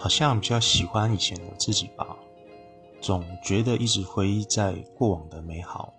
[0.00, 2.16] 好像比较喜欢以前的自己吧
[3.02, 5.92] 总觉得一直回忆在过往的美好。